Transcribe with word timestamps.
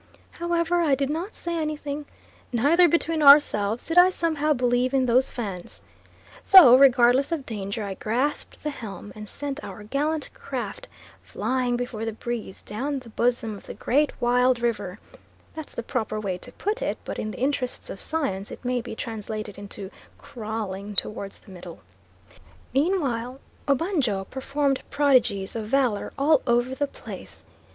However 0.31 0.79
I 0.81 0.95
did 0.95 1.11
not 1.11 1.35
say 1.35 1.57
anything; 1.59 2.07
neither, 2.51 2.87
between 2.89 3.21
ourselves, 3.21 3.85
did 3.85 3.99
I 3.99 4.09
somehow 4.09 4.51
believe 4.51 4.95
in 4.95 5.05
those 5.05 5.29
Fans. 5.29 5.79
So 6.43 6.75
regardless 6.75 7.31
of 7.31 7.45
danger, 7.45 7.83
I 7.83 7.93
grasped 7.93 8.63
the 8.63 8.71
helm, 8.71 9.13
and 9.15 9.29
sent 9.29 9.63
our 9.63 9.83
gallant 9.83 10.33
craft 10.33 10.87
flying 11.21 11.77
before 11.77 12.03
the 12.03 12.13
breeze 12.13 12.63
down 12.63 12.97
the 12.97 13.09
bosom 13.09 13.55
of 13.55 13.67
the 13.67 13.75
great 13.75 14.11
wild 14.19 14.59
river 14.59 14.97
(that's 15.53 15.75
the 15.75 15.83
proper 15.83 16.19
way 16.19 16.39
to 16.39 16.51
put 16.53 16.81
it, 16.81 16.97
but 17.05 17.19
in 17.19 17.29
the 17.29 17.39
interests 17.39 17.91
of 17.91 17.99
science 17.99 18.49
it 18.49 18.65
may 18.65 18.81
be 18.81 18.95
translated 18.95 19.55
into 19.55 19.91
crawling 20.17 20.95
towards 20.95 21.41
the 21.41 21.51
middle). 21.51 21.77
Meanwhile 22.73 23.39
Obanjo 23.67 24.23
performed 24.31 24.81
prodigies 24.89 25.55
of 25.55 25.67
valour 25.67 26.11
all 26.17 26.41
over 26.47 26.73
the 26.73 26.87
place. 26.87 27.43